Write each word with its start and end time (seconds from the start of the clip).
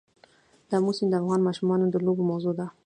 آمو 0.75 0.91
سیند 0.97 1.11
د 1.11 1.19
افغان 1.21 1.41
ماشومانو 1.47 1.85
د 1.89 1.95
لوبو 2.05 2.23
موضوع 2.31 2.53
ده. 2.59 2.67